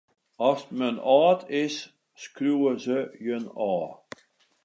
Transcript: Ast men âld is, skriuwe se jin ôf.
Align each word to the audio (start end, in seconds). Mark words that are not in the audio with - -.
Ast 0.49 0.67
men 0.79 0.95
âld 1.19 1.41
is, 1.63 1.75
skriuwe 2.21 2.71
se 2.85 2.99
jin 3.25 3.45
ôf. 3.71 3.89